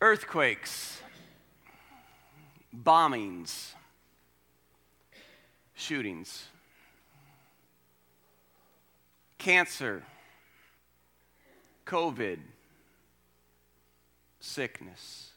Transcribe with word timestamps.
earthquakes, 0.00 1.02
bombings, 2.74 3.74
shootings, 5.74 6.46
cancer, 9.38 10.02
COVID, 11.86 12.38
sickness, 14.40 15.30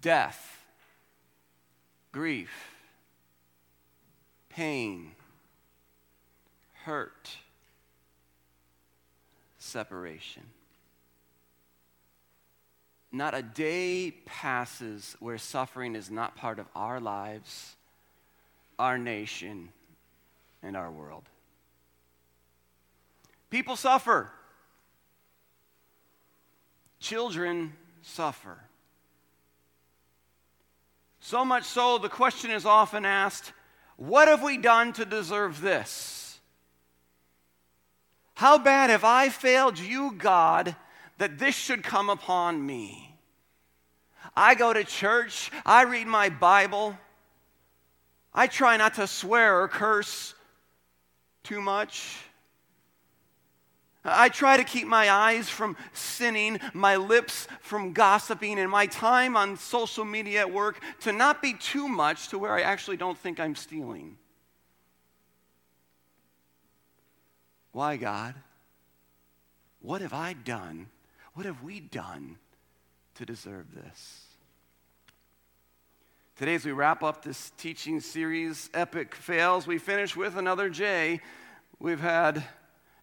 death, 0.00 0.64
grief, 2.10 2.50
pain, 4.48 5.12
hurt, 6.84 7.36
separation. 9.58 10.42
Not 13.12 13.34
a 13.34 13.42
day 13.42 14.10
passes 14.24 15.16
where 15.20 15.36
suffering 15.36 15.94
is 15.94 16.10
not 16.10 16.34
part 16.34 16.58
of 16.58 16.66
our 16.74 16.98
lives, 16.98 17.76
our 18.78 18.96
nation, 18.96 19.68
and 20.62 20.76
our 20.76 20.90
world. 20.90 21.24
People 23.50 23.76
suffer. 23.76 24.30
Children 27.00 27.74
suffer. 28.00 28.58
So 31.20 31.44
much 31.44 31.64
so, 31.64 31.98
the 31.98 32.08
question 32.08 32.50
is 32.50 32.64
often 32.64 33.04
asked 33.04 33.52
what 33.96 34.26
have 34.26 34.42
we 34.42 34.56
done 34.56 34.92
to 34.94 35.04
deserve 35.04 35.60
this? 35.60 36.40
How 38.34 38.58
bad 38.58 38.90
have 38.90 39.04
I 39.04 39.28
failed 39.28 39.78
you, 39.78 40.12
God, 40.12 40.74
that 41.18 41.38
this 41.38 41.54
should 41.54 41.82
come 41.82 42.10
upon 42.10 42.64
me? 42.64 43.16
I 44.36 44.54
go 44.54 44.72
to 44.72 44.84
church, 44.84 45.50
I 45.66 45.82
read 45.82 46.06
my 46.06 46.28
Bible, 46.28 46.96
I 48.34 48.46
try 48.46 48.76
not 48.76 48.94
to 48.94 49.06
swear 49.06 49.60
or 49.60 49.68
curse 49.68 50.34
too 51.42 51.60
much. 51.60 52.18
I 54.04 54.30
try 54.30 54.56
to 54.56 54.64
keep 54.64 54.88
my 54.88 55.10
eyes 55.10 55.48
from 55.48 55.76
sinning, 55.92 56.58
my 56.72 56.96
lips 56.96 57.46
from 57.60 57.92
gossiping, 57.92 58.58
and 58.58 58.68
my 58.68 58.86
time 58.86 59.36
on 59.36 59.56
social 59.56 60.04
media 60.04 60.40
at 60.40 60.52
work 60.52 60.82
to 61.00 61.12
not 61.12 61.40
be 61.40 61.54
too 61.54 61.86
much 61.86 62.28
to 62.28 62.38
where 62.38 62.52
I 62.52 62.62
actually 62.62 62.96
don't 62.96 63.16
think 63.16 63.38
I'm 63.38 63.54
stealing. 63.54 64.16
Why, 67.70 67.96
God? 67.96 68.34
What 69.80 70.00
have 70.00 70.12
I 70.12 70.32
done? 70.32 70.88
What 71.34 71.46
have 71.46 71.62
we 71.62 71.80
done 71.80 72.36
to 73.14 73.24
deserve 73.24 73.74
this? 73.74 74.26
Today, 76.36 76.54
as 76.54 76.64
we 76.64 76.72
wrap 76.72 77.02
up 77.02 77.24
this 77.24 77.52
teaching 77.56 78.00
series, 78.00 78.68
Epic 78.74 79.14
Fails, 79.14 79.66
we 79.66 79.78
finish 79.78 80.14
with 80.14 80.36
another 80.36 80.68
J. 80.68 81.20
We've 81.78 82.00
had 82.00 82.44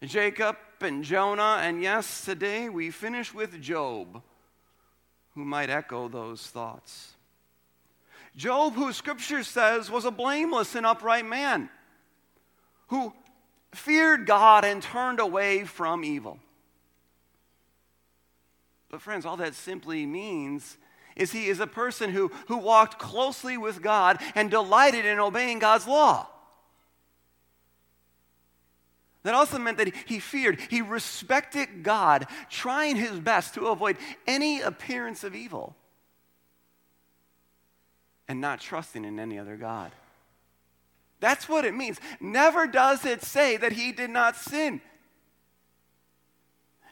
Jacob 0.04 0.58
and 0.82 1.04
Jonah, 1.04 1.60
and 1.62 1.82
yes, 1.82 2.24
today 2.24 2.70
we 2.70 2.92
finish 2.92 3.34
with 3.34 3.60
Job, 3.62 4.22
who 5.34 5.44
might 5.44 5.70
echo 5.70 6.08
those 6.08 6.46
thoughts. 6.48 7.14
Job, 8.36 8.74
who 8.74 8.94
scripture 8.94 9.44
says 9.44 9.90
was 9.90 10.06
a 10.06 10.12
blameless 10.12 10.76
and 10.76 10.86
upright 10.86 11.26
man, 11.26 11.70
who 12.88 13.14
feared 13.74 14.28
God 14.28 14.66
and 14.66 14.84
turned 14.84 15.20
away 15.20 15.64
from 15.64 16.04
evil. 16.04 16.40
But, 18.90 19.02
friends, 19.02 19.26
all 19.26 19.38
that 19.38 19.54
simply 19.54 20.06
means 20.06 20.78
is 21.16 21.32
he 21.32 21.48
is 21.48 21.60
a 21.60 21.68
person 21.68 22.12
who, 22.12 22.32
who 22.48 22.58
walked 22.58 22.98
closely 22.98 23.58
with 23.58 23.82
God 23.82 24.20
and 24.36 24.50
delighted 24.50 25.06
in 25.06 25.20
obeying 25.20 25.60
God's 25.60 25.88
law. 25.88 26.28
That 29.24 29.34
also 29.34 29.60
meant 29.60 29.78
that 29.78 29.94
he 30.06 30.20
feared, 30.20 30.60
he 30.70 30.82
respected 30.82 31.84
God, 31.84 32.26
trying 32.50 32.96
his 32.96 33.20
best 33.20 33.54
to 33.56 33.68
avoid 33.68 33.98
any 34.26 34.62
appearance 34.62 35.24
of 35.24 35.36
evil 35.36 35.76
and 38.28 38.40
not 38.40 38.62
trusting 38.62 39.04
in 39.04 39.20
any 39.20 39.38
other 39.38 39.58
God. 39.58 39.92
That's 41.20 41.50
what 41.50 41.66
it 41.66 41.74
means. 41.74 42.00
Never 42.22 42.66
does 42.66 43.06
it 43.06 43.24
say 43.24 43.58
that 43.58 43.74
he 43.74 43.92
did 43.92 44.10
not 44.10 44.38
sin. 44.38 44.82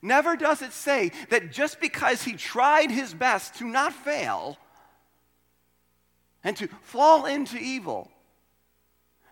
Never 0.01 0.35
does 0.35 0.61
it 0.61 0.73
say 0.73 1.11
that 1.29 1.51
just 1.51 1.79
because 1.79 2.23
he 2.23 2.33
tried 2.33 2.91
his 2.91 3.13
best 3.13 3.55
to 3.55 3.65
not 3.65 3.93
fail 3.93 4.57
and 6.43 6.55
to 6.57 6.67
fall 6.81 7.25
into 7.25 7.57
evil 7.57 8.11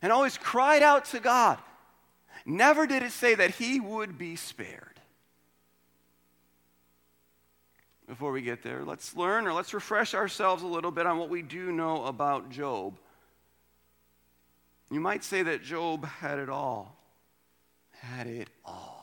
and 0.02 0.12
always 0.12 0.38
cried 0.38 0.82
out 0.82 1.06
to 1.06 1.20
God 1.20 1.60
Never 2.46 2.86
did 2.86 3.02
it 3.02 3.12
say 3.12 3.34
that 3.34 3.52
he 3.52 3.80
would 3.80 4.20
be 4.20 4.36
spared. 4.36 5.00
Before 8.08 8.32
we 8.32 8.44
get 8.44 8.62
there, 8.62 8.84
let's 8.86 9.16
learn 9.16 9.48
or 9.48 9.54
let's 9.54 9.74
refresh 9.74 10.14
ourselves 10.14 10.62
a 10.62 10.68
little 10.68 10.92
bit 10.92 11.08
on 11.08 11.18
what 11.18 11.30
we 11.30 11.42
do 11.42 11.72
know 11.72 12.06
about 12.06 12.52
Job. 12.52 13.00
You 14.92 15.00
might 15.00 15.24
say 15.24 15.42
that 15.42 15.64
Job 15.64 16.06
had 16.06 16.38
it 16.38 16.50
all. 16.50 16.96
Had 17.94 18.28
it 18.28 18.50
all. 18.64 18.95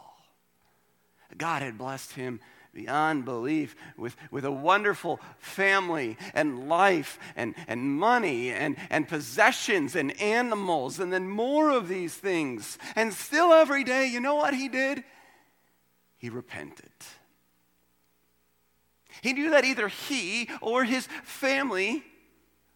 God 1.39 1.63
had 1.63 1.79
blessed 1.79 2.13
him 2.13 2.41
beyond 2.73 3.25
belief 3.25 3.77
with, 3.97 4.17
with 4.31 4.45
a 4.45 4.51
wonderful 4.51 5.21
family 5.39 6.17
and 6.35 6.69
life 6.69 7.19
and, 7.37 7.55
and 7.69 7.83
money 7.99 8.51
and, 8.51 8.77
and 8.91 9.07
possessions 9.07 9.95
and 9.95 10.19
animals 10.21 10.99
and 10.99 11.13
then 11.13 11.29
more 11.29 11.71
of 11.71 11.89
these 11.89 12.15
things. 12.15 12.79
And 12.97 13.13
still 13.13 13.53
every 13.53 13.85
day, 13.85 14.07
you 14.07 14.21
know 14.21 14.37
what 14.37 14.55
he 14.55 14.69
did? 14.69 15.05
He 16.17 16.31
repented. 16.31 16.91
He 19.21 19.33
knew 19.33 19.51
that 19.51 19.65
either 19.65 19.89
he 19.89 20.49
or 20.61 20.85
his 20.85 21.07
family 21.25 22.03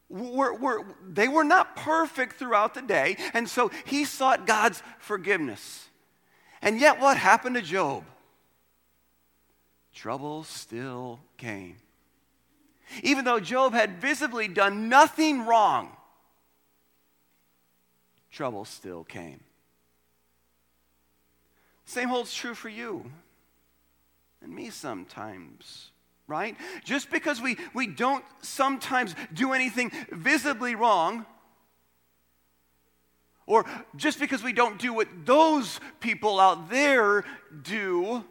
were, 0.08 0.54
were, 0.54 0.84
they 1.08 1.28
were 1.28 1.44
not 1.44 1.74
perfect 1.74 2.36
throughout 2.36 2.74
the 2.74 2.82
day, 2.82 3.16
and 3.34 3.48
so 3.48 3.70
he 3.84 4.04
sought 4.04 4.46
God's 4.46 4.82
forgiveness. 4.98 5.88
And 6.62 6.80
yet, 6.80 7.00
what 7.00 7.16
happened 7.16 7.56
to 7.56 7.62
Job? 7.62 8.04
Trouble 9.96 10.44
still 10.44 11.18
came. 11.38 11.76
Even 13.02 13.24
though 13.24 13.40
Job 13.40 13.72
had 13.72 14.00
visibly 14.00 14.46
done 14.46 14.88
nothing 14.88 15.44
wrong, 15.44 15.88
trouble 18.30 18.64
still 18.64 19.02
came. 19.02 19.40
Same 21.86 22.08
holds 22.08 22.32
true 22.32 22.54
for 22.54 22.68
you 22.68 23.10
and 24.42 24.54
me 24.54 24.70
sometimes, 24.70 25.90
right? 26.26 26.56
Just 26.84 27.10
because 27.10 27.40
we, 27.40 27.56
we 27.74 27.86
don't 27.86 28.24
sometimes 28.42 29.14
do 29.32 29.54
anything 29.54 29.90
visibly 30.12 30.74
wrong, 30.74 31.24
or 33.46 33.64
just 33.96 34.20
because 34.20 34.42
we 34.42 34.52
don't 34.52 34.78
do 34.78 34.92
what 34.92 35.08
those 35.24 35.80
people 36.00 36.38
out 36.38 36.68
there 36.68 37.24
do, 37.62 38.24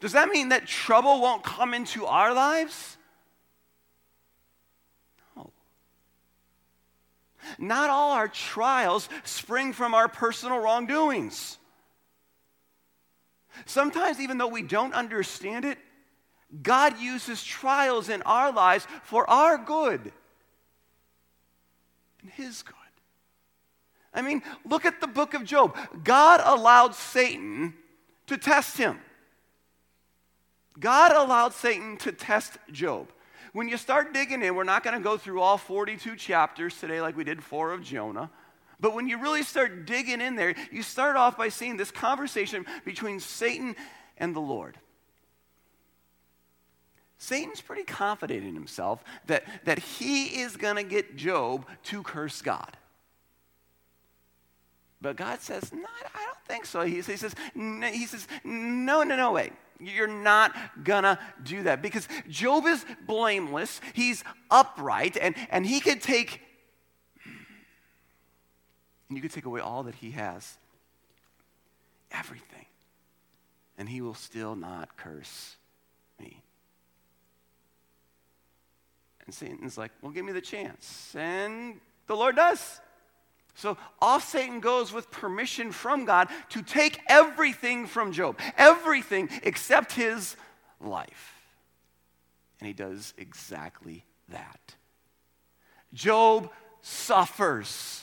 does 0.00 0.12
that 0.12 0.28
mean 0.28 0.48
that 0.48 0.66
trouble 0.66 1.20
won't 1.20 1.44
come 1.44 1.74
into 1.74 2.06
our 2.06 2.34
lives? 2.34 2.96
No. 5.36 5.52
Not 7.58 7.90
all 7.90 8.12
our 8.12 8.28
trials 8.28 9.08
spring 9.24 9.72
from 9.72 9.94
our 9.94 10.08
personal 10.08 10.58
wrongdoings. 10.58 11.58
Sometimes, 13.66 14.20
even 14.20 14.38
though 14.38 14.48
we 14.48 14.62
don't 14.62 14.94
understand 14.94 15.64
it, 15.64 15.78
God 16.62 16.98
uses 16.98 17.44
trials 17.44 18.08
in 18.08 18.22
our 18.22 18.52
lives 18.52 18.86
for 19.04 19.28
our 19.28 19.58
good 19.58 20.12
and 22.22 22.30
His 22.30 22.62
good. 22.62 22.74
I 24.12 24.22
mean, 24.22 24.42
look 24.64 24.84
at 24.84 25.00
the 25.00 25.06
book 25.06 25.34
of 25.34 25.44
Job. 25.44 25.76
God 26.02 26.40
allowed 26.44 26.94
Satan 26.94 27.74
to 28.26 28.36
test 28.36 28.76
him. 28.76 28.98
God 30.80 31.12
allowed 31.12 31.52
Satan 31.52 31.96
to 31.98 32.12
test 32.12 32.58
Job. 32.72 33.08
When 33.52 33.68
you 33.68 33.76
start 33.76 34.14
digging 34.14 34.42
in, 34.42 34.54
we're 34.54 34.64
not 34.64 34.82
going 34.82 34.96
to 34.96 35.02
go 35.02 35.16
through 35.16 35.40
all 35.40 35.58
42 35.58 36.16
chapters 36.16 36.78
today 36.78 37.00
like 37.00 37.16
we 37.16 37.24
did 37.24 37.42
four 37.42 37.72
of 37.72 37.82
Jonah. 37.82 38.30
But 38.80 38.94
when 38.94 39.08
you 39.08 39.20
really 39.20 39.42
start 39.42 39.84
digging 39.84 40.20
in 40.20 40.36
there, 40.36 40.54
you 40.72 40.82
start 40.82 41.16
off 41.16 41.36
by 41.36 41.50
seeing 41.50 41.76
this 41.76 41.90
conversation 41.90 42.64
between 42.84 43.20
Satan 43.20 43.76
and 44.16 44.34
the 44.34 44.40
Lord. 44.40 44.78
Satan's 47.18 47.60
pretty 47.60 47.82
confident 47.82 48.46
in 48.46 48.54
himself 48.54 49.04
that, 49.26 49.44
that 49.64 49.78
he 49.78 50.40
is 50.40 50.56
going 50.56 50.76
to 50.76 50.82
get 50.82 51.16
Job 51.16 51.66
to 51.84 52.02
curse 52.02 52.40
God. 52.40 52.76
But 55.00 55.16
God 55.16 55.40
says, 55.40 55.72
no, 55.72 55.88
I 56.14 56.24
don't 56.26 56.44
think 56.46 56.66
so. 56.66 56.82
He, 56.82 57.00
says, 57.00 57.34
he 57.54 58.06
says, 58.06 58.28
no, 58.44 59.02
no, 59.02 59.16
no, 59.16 59.32
wait. 59.32 59.52
You're 59.78 60.06
not 60.06 60.54
gonna 60.84 61.18
do 61.42 61.62
that 61.62 61.80
because 61.80 62.06
Job 62.28 62.66
is 62.66 62.84
blameless, 63.06 63.80
he's 63.94 64.22
upright, 64.50 65.16
and, 65.16 65.34
and 65.48 65.64
he 65.64 65.80
could 65.80 66.02
take, 66.02 66.42
and 69.08 69.16
you 69.16 69.22
could 69.22 69.30
take 69.30 69.46
away 69.46 69.60
all 69.62 69.84
that 69.84 69.94
he 69.94 70.10
has, 70.10 70.58
everything, 72.12 72.66
and 73.78 73.88
he 73.88 74.02
will 74.02 74.12
still 74.12 74.54
not 74.54 74.98
curse 74.98 75.56
me. 76.18 76.42
And 79.24 79.34
Satan's 79.34 79.78
like, 79.78 79.92
well, 80.02 80.12
give 80.12 80.26
me 80.26 80.32
the 80.32 80.42
chance. 80.42 81.14
And 81.16 81.80
the 82.06 82.16
Lord 82.16 82.36
does. 82.36 82.80
So 83.60 83.76
off 84.00 84.26
Satan 84.26 84.60
goes 84.60 84.90
with 84.90 85.10
permission 85.10 85.70
from 85.70 86.06
God 86.06 86.28
to 86.48 86.62
take 86.62 86.98
everything 87.08 87.86
from 87.86 88.10
Job, 88.10 88.38
everything 88.56 89.28
except 89.42 89.92
his 89.92 90.34
life. 90.80 91.34
And 92.58 92.66
he 92.66 92.72
does 92.72 93.12
exactly 93.18 94.06
that. 94.30 94.76
Job 95.92 96.50
suffers. 96.80 98.02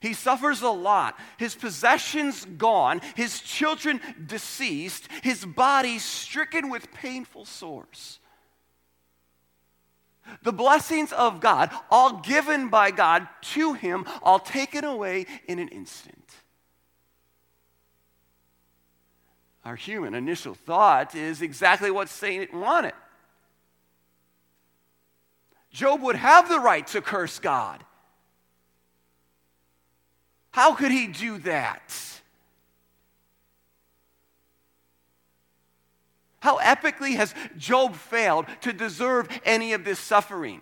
He 0.00 0.14
suffers 0.14 0.62
a 0.62 0.70
lot. 0.70 1.18
His 1.36 1.54
possessions 1.54 2.46
gone, 2.46 3.02
his 3.14 3.40
children 3.40 4.00
deceased, 4.24 5.06
his 5.22 5.44
body 5.44 5.98
stricken 5.98 6.70
with 6.70 6.94
painful 6.94 7.44
sores. 7.44 8.20
The 10.42 10.52
blessings 10.52 11.12
of 11.12 11.40
God, 11.40 11.70
all 11.90 12.20
given 12.20 12.68
by 12.68 12.90
God 12.90 13.26
to 13.54 13.72
him, 13.72 14.04
all 14.22 14.38
taken 14.38 14.84
away 14.84 15.26
in 15.46 15.58
an 15.58 15.68
instant. 15.68 16.30
Our 19.64 19.76
human 19.76 20.14
initial 20.14 20.54
thought 20.54 21.14
is 21.14 21.42
exactly 21.42 21.90
what 21.90 22.08
Satan 22.08 22.60
wanted. 22.60 22.94
Job 25.70 26.00
would 26.02 26.16
have 26.16 26.48
the 26.48 26.60
right 26.60 26.86
to 26.88 27.00
curse 27.02 27.38
God. 27.38 27.84
How 30.50 30.74
could 30.74 30.90
he 30.90 31.06
do 31.06 31.38
that? 31.38 32.17
How 36.40 36.58
epically 36.58 37.16
has 37.16 37.34
Job 37.56 37.94
failed 37.96 38.46
to 38.62 38.72
deserve 38.72 39.28
any 39.44 39.72
of 39.72 39.84
this 39.84 39.98
suffering? 39.98 40.60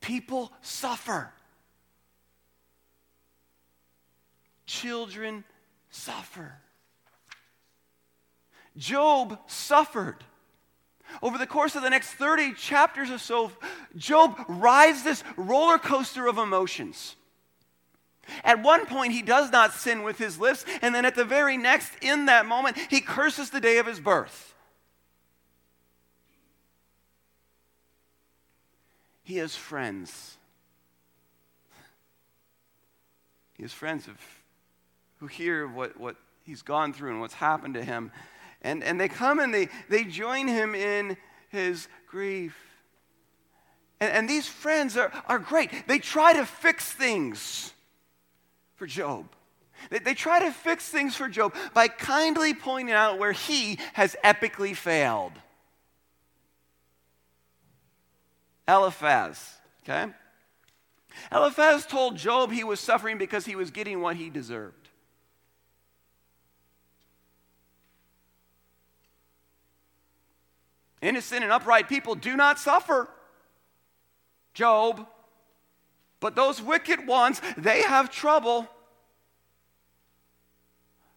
People 0.00 0.52
suffer. 0.60 1.32
Children 4.66 5.44
suffer. 5.90 6.56
Job 8.76 9.38
suffered. 9.46 10.24
Over 11.22 11.38
the 11.38 11.46
course 11.46 11.76
of 11.76 11.82
the 11.82 11.90
next 11.90 12.10
30 12.14 12.54
chapters 12.54 13.10
or 13.10 13.18
so, 13.18 13.52
Job 13.96 14.36
rides 14.48 15.02
this 15.02 15.22
roller 15.36 15.78
coaster 15.78 16.26
of 16.26 16.38
emotions. 16.38 17.16
At 18.42 18.62
one 18.62 18.86
point, 18.86 19.12
he 19.12 19.22
does 19.22 19.50
not 19.50 19.72
sin 19.72 20.02
with 20.02 20.18
his 20.18 20.38
lips, 20.38 20.64
and 20.82 20.94
then 20.94 21.04
at 21.04 21.14
the 21.14 21.24
very 21.24 21.56
next, 21.56 21.92
in 22.00 22.26
that 22.26 22.46
moment, 22.46 22.76
he 22.90 23.00
curses 23.00 23.50
the 23.50 23.60
day 23.60 23.78
of 23.78 23.86
his 23.86 24.00
birth. 24.00 24.54
He 29.22 29.36
has 29.38 29.56
friends. 29.56 30.36
He 33.56 33.62
has 33.62 33.72
friends 33.72 34.06
of, 34.06 34.16
who 35.18 35.26
hear 35.26 35.66
what, 35.66 35.98
what 35.98 36.16
he's 36.44 36.62
gone 36.62 36.92
through 36.92 37.10
and 37.10 37.20
what's 37.20 37.34
happened 37.34 37.74
to 37.74 37.84
him. 37.84 38.12
And, 38.62 38.84
and 38.84 39.00
they 39.00 39.08
come 39.08 39.40
and 39.40 39.52
they, 39.52 39.68
they 39.88 40.04
join 40.04 40.48
him 40.48 40.74
in 40.74 41.16
his 41.48 41.88
grief. 42.06 42.56
And, 44.00 44.12
and 44.12 44.28
these 44.28 44.46
friends 44.46 44.96
are, 44.96 45.12
are 45.26 45.38
great. 45.38 45.86
They 45.86 45.98
try 45.98 46.34
to 46.34 46.44
fix 46.44 46.92
things 46.92 47.72
for 48.76 48.86
Job. 48.86 49.26
They, 49.90 49.98
they 49.98 50.14
try 50.14 50.40
to 50.40 50.50
fix 50.50 50.88
things 50.88 51.16
for 51.16 51.28
Job 51.28 51.54
by 51.72 51.88
kindly 51.88 52.54
pointing 52.54 52.94
out 52.94 53.18
where 53.18 53.32
he 53.32 53.78
has 53.94 54.16
epically 54.24 54.74
failed. 54.74 55.32
Eliphaz, 58.66 59.52
okay? 59.82 60.12
Eliphaz 61.30 61.86
told 61.86 62.16
Job 62.16 62.50
he 62.50 62.64
was 62.64 62.80
suffering 62.80 63.18
because 63.18 63.44
he 63.44 63.56
was 63.56 63.70
getting 63.70 64.00
what 64.00 64.16
he 64.16 64.30
deserved. 64.30 64.88
Innocent 71.02 71.42
and 71.42 71.52
upright 71.52 71.86
people 71.86 72.14
do 72.14 72.34
not 72.34 72.58
suffer. 72.58 73.10
Job. 74.54 75.06
But 76.24 76.36
those 76.36 76.62
wicked 76.62 77.06
ones, 77.06 77.42
they 77.58 77.82
have 77.82 78.10
trouble. 78.10 78.66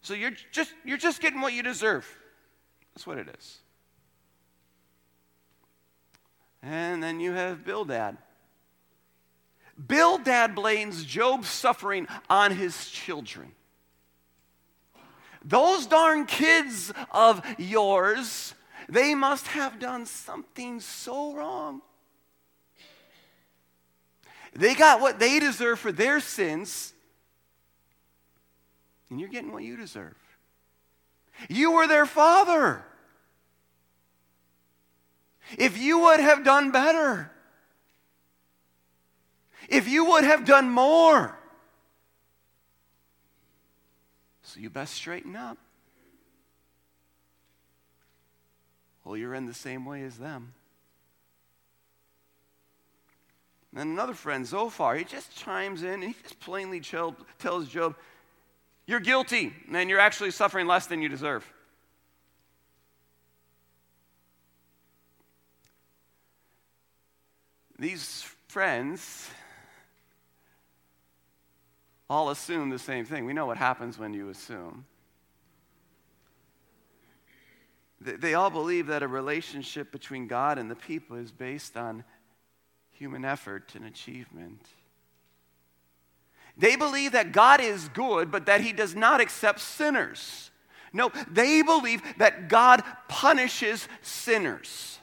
So 0.01 0.13
you're 0.13 0.33
just, 0.51 0.73
you're 0.83 0.97
just 0.97 1.21
getting 1.21 1.39
what 1.39 1.53
you 1.53 1.63
deserve. 1.63 2.05
That's 2.93 3.07
what 3.07 3.17
it 3.17 3.29
is. 3.39 3.59
And 6.61 7.01
then 7.01 7.21
you 7.21 7.31
have 7.31 7.63
Bildad. 7.63 8.17
Bildad 9.77 10.53
blames 10.53 11.05
Job's 11.05 11.47
suffering 11.47 12.09
on 12.29 12.51
his 12.51 12.89
children. 12.89 13.53
Those 15.41 15.85
darn 15.85 16.25
kids 16.25 16.91
of 17.11 17.41
yours, 17.57 18.53
they 18.89 19.15
must 19.15 19.47
have 19.47 19.79
done 19.79 20.05
something 20.05 20.81
so 20.81 21.33
wrong. 21.33 21.81
They 24.53 24.75
got 24.75 25.01
what 25.01 25.19
they 25.19 25.39
deserve 25.39 25.79
for 25.79 25.91
their 25.91 26.19
sins, 26.19 26.93
and 29.09 29.19
you're 29.19 29.29
getting 29.29 29.51
what 29.51 29.63
you 29.63 29.77
deserve. 29.77 30.15
You 31.49 31.71
were 31.71 31.87
their 31.87 32.05
father. 32.05 32.83
If 35.57 35.77
you 35.77 35.99
would 35.99 36.19
have 36.19 36.43
done 36.43 36.71
better, 36.71 37.31
if 39.69 39.87
you 39.87 40.05
would 40.05 40.23
have 40.23 40.45
done 40.45 40.69
more, 40.69 41.37
so 44.41 44.59
you 44.59 44.69
best 44.69 44.93
straighten 44.93 45.35
up. 45.35 45.57
Well, 49.03 49.15
you're 49.15 49.35
in 49.35 49.45
the 49.45 49.53
same 49.53 49.85
way 49.85 50.03
as 50.03 50.17
them. 50.17 50.53
And 53.77 53.91
another 53.91 54.15
friend, 54.15 54.43
Zophar, 54.43 54.95
he 54.95 55.03
just 55.03 55.37
chimes 55.37 55.83
in 55.83 56.01
and 56.01 56.03
he 56.05 56.15
just 56.23 56.39
plainly 56.39 56.79
tells 56.79 57.69
Job, 57.69 57.95
You're 58.87 58.99
guilty, 58.99 59.53
and 59.71 59.87
you're 59.87 59.99
actually 59.99 60.31
suffering 60.31 60.65
less 60.65 60.87
than 60.87 60.99
you 60.99 61.09
deserve. 61.09 61.45
These 67.77 68.25
friends 68.47 69.29
all 72.09 72.31
assume 72.31 72.71
the 72.71 72.79
same 72.79 73.05
thing. 73.05 73.25
We 73.25 73.33
know 73.33 73.45
what 73.45 73.57
happens 73.57 73.99
when 73.99 74.11
you 74.15 74.29
assume. 74.29 74.85
They 78.01 78.33
all 78.33 78.49
believe 78.49 78.87
that 78.87 79.03
a 79.03 79.07
relationship 79.07 79.91
between 79.91 80.25
God 80.25 80.57
and 80.57 80.71
the 80.71 80.75
people 80.75 81.17
is 81.17 81.31
based 81.31 81.77
on 81.77 82.03
human 82.97 83.23
effort 83.23 83.73
and 83.75 83.85
achievement. 83.85 84.61
They 86.57 86.75
believe 86.75 87.11
that 87.11 87.31
God 87.31 87.61
is 87.61 87.89
good, 87.89 88.31
but 88.31 88.47
that 88.47 88.61
He 88.61 88.73
does 88.73 88.95
not 88.95 89.21
accept 89.21 89.59
sinners. 89.59 90.49
No, 90.93 91.11
they 91.29 91.61
believe 91.61 92.01
that 92.17 92.49
God 92.49 92.83
punishes 93.07 93.87
sinners. 94.01 94.97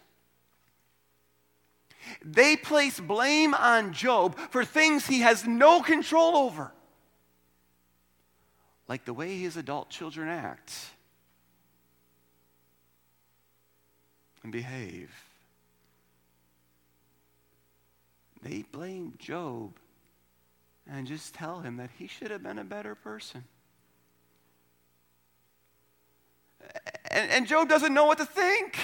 They 2.25 2.57
place 2.57 2.99
blame 3.01 3.55
on 3.55 3.93
Job 3.93 4.39
for 4.51 4.65
things 4.65 5.07
he 5.07 5.21
has 5.21 5.47
no 5.47 5.81
control 5.83 6.37
over, 6.37 6.73
like 8.89 9.05
the 9.05 9.15
way 9.15 9.39
his 9.39 9.57
adult 9.57 9.91
children 9.91 10.29
act 10.29 10.73
and 14.43 14.53
behave. 14.53 15.11
They 18.45 18.63
blame 18.71 19.15
Job 19.19 19.79
and 20.87 21.07
just 21.07 21.35
tell 21.35 21.61
him 21.61 21.79
that 21.79 21.89
he 21.99 22.07
should 22.07 22.31
have 22.31 22.43
been 22.43 22.59
a 22.59 22.65
better 22.65 22.95
person. 22.95 23.45
And, 27.11 27.31
and 27.31 27.47
Job 27.47 27.71
doesn't 27.71 27.95
know 27.95 28.05
what 28.05 28.19
to 28.19 28.27
think. 28.27 28.77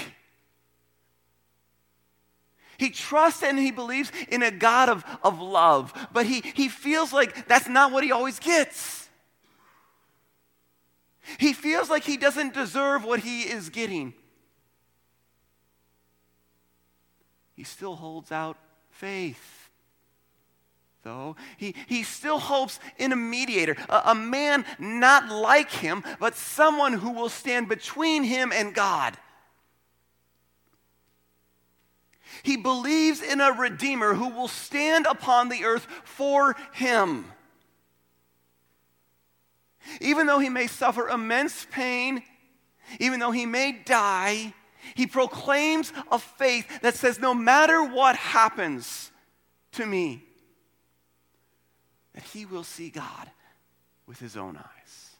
He 2.78 2.88
trusts 2.88 3.42
and 3.42 3.58
he 3.58 3.70
believes 3.70 4.10
in 4.30 4.42
a 4.42 4.50
God 4.50 4.88
of, 4.88 5.04
of 5.22 5.42
love, 5.42 5.92
but 6.10 6.24
he, 6.24 6.40
he 6.54 6.68
feels 6.68 7.12
like 7.12 7.46
that's 7.46 7.68
not 7.68 7.92
what 7.92 8.02
he 8.02 8.12
always 8.12 8.38
gets. 8.38 9.10
He 11.36 11.52
feels 11.52 11.90
like 11.90 12.04
he 12.04 12.16
doesn't 12.16 12.54
deserve 12.54 13.04
what 13.04 13.20
he 13.20 13.42
is 13.42 13.68
getting. 13.68 14.14
He 17.54 17.64
still 17.64 17.96
holds 17.96 18.32
out 18.32 18.56
faith. 18.90 19.70
Though 21.02 21.36
he, 21.56 21.74
he 21.86 22.02
still 22.02 22.38
hopes 22.38 22.78
in 22.98 23.12
a 23.12 23.16
mediator, 23.16 23.76
a, 23.88 24.02
a 24.06 24.14
man 24.14 24.66
not 24.78 25.30
like 25.30 25.70
him, 25.70 26.04
but 26.18 26.36
someone 26.36 26.92
who 26.92 27.12
will 27.12 27.30
stand 27.30 27.68
between 27.68 28.22
him 28.22 28.52
and 28.52 28.74
God. 28.74 29.16
He 32.42 32.56
believes 32.56 33.22
in 33.22 33.40
a 33.40 33.52
Redeemer 33.52 34.14
who 34.14 34.28
will 34.28 34.48
stand 34.48 35.06
upon 35.06 35.48
the 35.48 35.64
earth 35.64 35.86
for 36.04 36.54
him. 36.72 37.24
Even 40.00 40.26
though 40.26 40.38
he 40.38 40.48
may 40.48 40.66
suffer 40.66 41.08
immense 41.08 41.66
pain, 41.70 42.22
even 42.98 43.20
though 43.20 43.30
he 43.30 43.46
may 43.46 43.72
die, 43.72 44.54
he 44.94 45.06
proclaims 45.06 45.92
a 46.10 46.18
faith 46.18 46.80
that 46.82 46.94
says, 46.94 47.18
no 47.18 47.34
matter 47.34 47.82
what 47.82 48.16
happens 48.16 49.10
to 49.72 49.86
me, 49.86 50.24
that 52.14 52.24
he 52.24 52.44
will 52.44 52.64
see 52.64 52.90
God 52.90 53.30
with 54.06 54.18
his 54.18 54.36
own 54.36 54.56
eyes. 54.56 55.10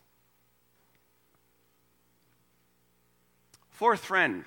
Fourth 3.68 4.04
friend 4.04 4.44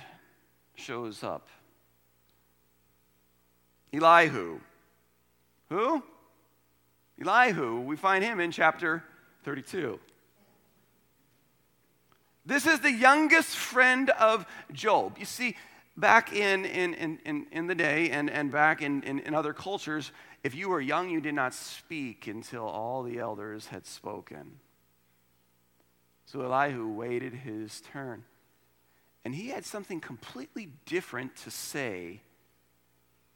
shows 0.76 1.24
up 1.24 1.48
Elihu. 3.94 4.60
Who? 5.70 6.04
Elihu. 7.20 7.80
We 7.82 7.96
find 7.96 8.24
him 8.24 8.40
in 8.40 8.52
chapter 8.52 9.04
32. 9.44 10.00
This 12.46 12.68
is 12.68 12.82
the 12.82 12.92
youngest 12.92 13.56
friend 13.56 14.10
of 14.12 14.46
Job. 14.72 15.18
You 15.18 15.26
see, 15.26 15.56
back 15.96 16.34
in, 16.34 16.66
in, 16.66 16.94
in, 16.94 17.48
in, 17.52 17.68
the 17.68 17.76
day 17.76 18.10
and, 18.10 18.30
and 18.30 18.52
back 18.52 18.82
in, 18.82 19.02
in, 19.04 19.20
in 19.20 19.34
other 19.34 19.54
cultures, 19.54 20.12
if 20.44 20.54
you 20.54 20.70
were 20.70 20.82
young, 20.82 21.10
you 21.10 21.22
did 21.22 21.36
not 21.36 21.54
speak 21.54 22.28
until 22.28 22.66
all 22.66 23.04
the 23.04 23.20
elders 23.20 23.68
had 23.68 23.86
spoken. 23.86 24.60
So 26.26 26.42
Elihu 26.42 26.88
waited 26.90 27.34
his 27.34 27.82
turn. 27.92 28.24
And 29.24 29.34
he 29.34 29.50
had 29.50 29.64
something 29.66 30.02
completely 30.02 30.70
different 30.86 31.36
to 31.38 31.52
say 31.52 32.22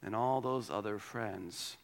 than 0.04 0.14
all 0.14 0.42
those 0.42 0.70
other 0.70 1.00
friends. 1.00 1.78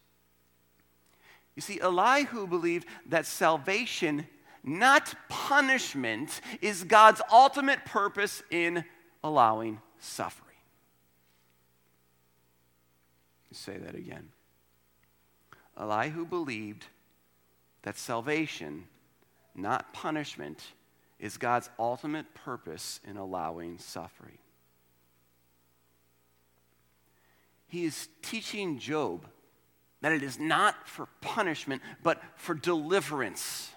You 1.56 1.62
see, 1.62 1.80
Elihu 1.80 2.46
believed 2.46 2.86
that 3.06 3.26
salvation, 3.26 4.26
not 4.64 5.14
punishment, 5.28 6.40
is 6.60 6.84
God's 6.84 7.20
ultimate 7.30 7.84
purpose 7.84 8.42
in 8.50 8.84
allowing 9.22 9.80
suffering. 9.98 10.56
Say 13.52 13.76
that 13.78 13.94
again. 13.94 14.30
Elihu 15.78 16.24
believed 16.24 16.86
that 17.82 17.96
salvation, 17.96 18.86
not 19.54 19.92
punishment, 19.92 20.72
is 21.20 21.36
God's 21.36 21.70
ultimate 21.78 22.34
purpose 22.34 23.00
in 23.06 23.16
allowing 23.16 23.78
suffering. 23.78 24.38
He 27.68 27.84
is 27.84 28.08
teaching 28.22 28.78
Job 28.78 29.26
that 30.00 30.12
it 30.12 30.22
is 30.22 30.38
not 30.38 30.88
for 30.88 31.06
punishment, 31.20 31.82
but 32.02 32.20
for 32.36 32.54
deliverance 32.54 33.73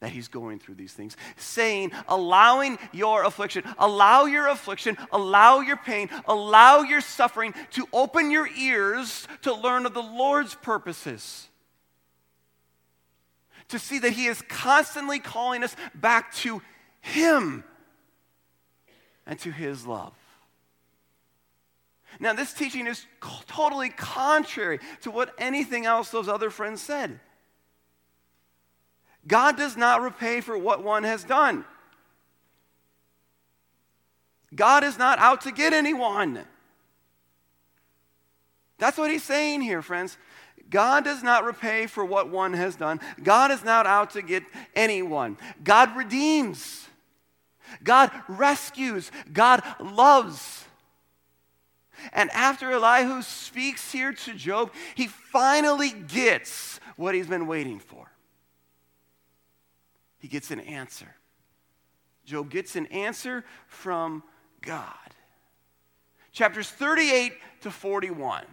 that 0.00 0.10
he's 0.10 0.28
going 0.28 0.58
through 0.58 0.76
these 0.76 0.92
things. 0.92 1.16
Saying, 1.36 1.92
allowing 2.08 2.78
your 2.92 3.24
affliction, 3.24 3.64
allow 3.78 4.26
your 4.26 4.46
affliction, 4.46 4.96
allow 5.12 5.60
your 5.60 5.76
pain, 5.76 6.08
allow 6.26 6.82
your 6.82 7.00
suffering 7.00 7.54
to 7.72 7.86
open 7.92 8.30
your 8.30 8.48
ears 8.56 9.26
to 9.42 9.54
learn 9.54 9.86
of 9.86 9.94
the 9.94 10.02
Lord's 10.02 10.54
purposes. 10.54 11.48
To 13.68 13.78
see 13.78 13.98
that 13.98 14.12
he 14.12 14.26
is 14.26 14.40
constantly 14.42 15.18
calling 15.18 15.62
us 15.64 15.74
back 15.94 16.32
to 16.36 16.62
him 17.00 17.64
and 19.26 19.38
to 19.40 19.50
his 19.50 19.86
love. 19.86 20.14
Now, 22.20 22.32
this 22.32 22.52
teaching 22.52 22.86
is 22.86 23.04
totally 23.46 23.90
contrary 23.90 24.80
to 25.02 25.10
what 25.10 25.34
anything 25.38 25.86
else 25.86 26.10
those 26.10 26.28
other 26.28 26.50
friends 26.50 26.80
said. 26.80 27.20
God 29.28 29.56
does 29.56 29.76
not 29.76 30.00
repay 30.00 30.40
for 30.40 30.58
what 30.58 30.82
one 30.82 31.04
has 31.04 31.22
done. 31.22 31.64
God 34.54 34.82
is 34.82 34.98
not 34.98 35.18
out 35.18 35.42
to 35.42 35.52
get 35.52 35.72
anyone. 35.72 36.44
That's 38.78 38.96
what 38.96 39.10
he's 39.10 39.22
saying 39.22 39.60
here, 39.60 39.82
friends. 39.82 40.16
God 40.70 41.04
does 41.04 41.22
not 41.22 41.44
repay 41.44 41.86
for 41.86 42.04
what 42.04 42.30
one 42.30 42.54
has 42.54 42.76
done. 42.76 43.00
God 43.22 43.50
is 43.50 43.64
not 43.64 43.86
out 43.86 44.10
to 44.10 44.22
get 44.22 44.42
anyone. 44.74 45.36
God 45.62 45.96
redeems. 45.96 46.86
God 47.82 48.10
rescues. 48.28 49.10
God 49.32 49.62
loves. 49.80 50.64
And 52.12 52.30
after 52.30 52.70
Elihu 52.70 53.22
speaks 53.22 53.90
here 53.92 54.12
to 54.12 54.34
Job, 54.34 54.72
he 54.94 55.06
finally 55.06 55.90
gets 55.90 56.80
what 56.96 57.14
he's 57.14 57.26
been 57.26 57.46
waiting 57.46 57.78
for. 57.78 58.10
He 60.18 60.28
gets 60.28 60.50
an 60.50 60.60
answer. 60.60 61.14
Job 62.24 62.50
gets 62.50 62.76
an 62.76 62.86
answer 62.86 63.44
from 63.66 64.22
God. 64.60 64.92
Chapters 66.32 66.68
38 66.68 67.32
to 67.62 67.70
41. 67.70 68.44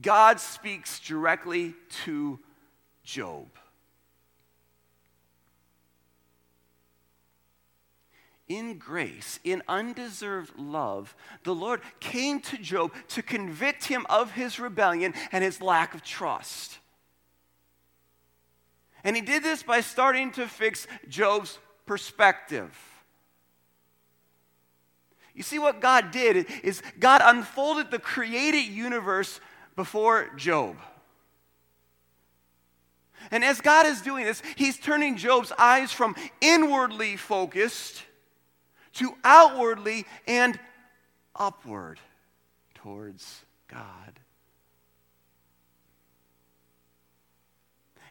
God 0.00 0.40
speaks 0.40 0.98
directly 1.00 1.74
to 2.04 2.38
Job. 3.04 3.46
in 8.48 8.76
grace, 8.78 9.40
in 9.42 9.62
undeserved 9.68 10.58
love, 10.58 11.14
the 11.44 11.54
Lord 11.54 11.80
came 12.00 12.40
to 12.40 12.58
Job 12.58 12.92
to 13.08 13.22
convict 13.22 13.84
him 13.84 14.06
of 14.10 14.32
his 14.32 14.58
rebellion 14.58 15.14
and 15.32 15.42
his 15.42 15.60
lack 15.60 15.94
of 15.94 16.02
trust. 16.02 16.78
And 19.04 19.14
he 19.14 19.22
did 19.22 19.42
this 19.42 19.62
by 19.62 19.82
starting 19.82 20.32
to 20.32 20.48
fix 20.48 20.86
Job's 21.08 21.58
perspective. 21.86 22.74
You 25.34 25.42
see, 25.42 25.58
what 25.58 25.80
God 25.80 26.10
did 26.10 26.46
is 26.62 26.82
God 26.98 27.20
unfolded 27.22 27.90
the 27.90 27.98
created 27.98 28.66
universe 28.66 29.40
before 29.76 30.30
Job. 30.36 30.76
And 33.30 33.44
as 33.44 33.60
God 33.60 33.86
is 33.86 34.00
doing 34.00 34.24
this, 34.24 34.42
He's 34.56 34.78
turning 34.78 35.16
Job's 35.16 35.52
eyes 35.58 35.92
from 35.92 36.14
inwardly 36.40 37.16
focused 37.16 38.02
to 38.94 39.16
outwardly 39.24 40.06
and 40.26 40.58
upward 41.34 41.98
towards 42.74 43.44
God. 43.66 44.20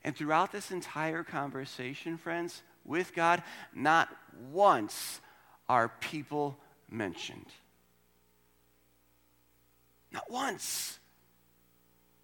And 0.03 0.15
throughout 0.15 0.51
this 0.51 0.71
entire 0.71 1.23
conversation, 1.23 2.17
friends, 2.17 2.61
with 2.85 3.13
God, 3.13 3.41
not 3.73 4.09
once 4.51 5.21
are 5.69 5.87
people 5.87 6.57
mentioned. 6.89 7.45
Not 10.11 10.29
once 10.29 10.99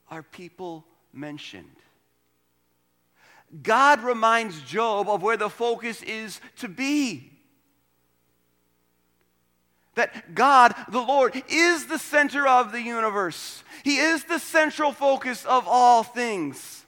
are 0.09 0.23
people 0.23 0.85
mentioned. 1.13 1.75
God 3.63 4.01
reminds 4.01 4.61
Job 4.61 5.09
of 5.09 5.23
where 5.23 5.37
the 5.37 5.49
focus 5.49 6.03
is 6.03 6.39
to 6.57 6.67
be 6.67 7.31
that 9.95 10.33
God, 10.33 10.73
the 10.87 11.01
Lord, 11.01 11.43
is 11.49 11.87
the 11.87 11.99
center 11.99 12.47
of 12.47 12.71
the 12.71 12.81
universe. 12.81 13.63
He 13.83 13.97
is 13.97 14.23
the 14.23 14.39
central 14.39 14.93
focus 14.93 15.45
of 15.45 15.67
all 15.67 16.03
things. 16.03 16.78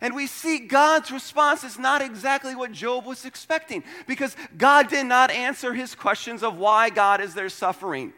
And 0.00 0.14
we 0.14 0.26
see 0.26 0.58
God's 0.58 1.10
response 1.10 1.64
is 1.64 1.78
not 1.78 2.02
exactly 2.02 2.54
what 2.54 2.72
Job 2.72 3.06
was 3.06 3.24
expecting 3.24 3.84
because 4.06 4.36
God 4.56 4.88
did 4.88 5.06
not 5.06 5.30
answer 5.30 5.72
his 5.72 5.94
questions 5.94 6.42
of 6.42 6.58
why 6.58 6.90
God 6.90 7.20
is 7.20 7.34
there 7.34 7.48
suffering. 7.48 8.12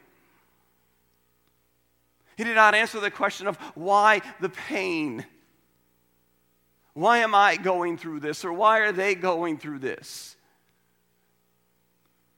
He 2.37 2.45
did 2.45 2.57
not 2.57 2.75
answer 2.75 3.01
the 3.01 3.11
question 3.11 3.47
of 3.47 3.57
why 3.75 4.21
the 4.41 4.49
pain. 4.49 5.25
Why 6.93 7.19
am 7.19 7.35
I 7.35 7.57
going 7.57 7.99
through 7.99 8.21
this? 8.21 8.45
Or 8.45 8.53
why 8.53 8.81
are 8.81 8.93
they 8.93 9.15
going 9.15 9.59
through 9.59 9.79
this? 9.81 10.37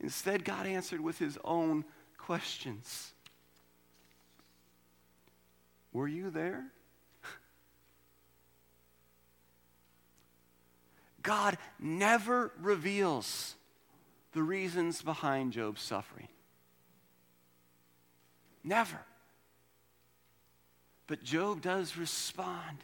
Instead, 0.00 0.44
God 0.44 0.66
answered 0.66 1.00
with 1.00 1.18
his 1.18 1.38
own 1.44 1.84
questions. 2.16 3.12
Were 5.92 6.08
you 6.08 6.30
there? 6.30 6.66
God 11.28 11.58
never 11.78 12.52
reveals 12.58 13.54
the 14.32 14.42
reasons 14.42 15.02
behind 15.02 15.52
Job's 15.52 15.82
suffering. 15.82 16.28
Never. 18.64 18.98
But 21.06 21.22
Job 21.22 21.60
does 21.60 21.98
respond. 21.98 22.78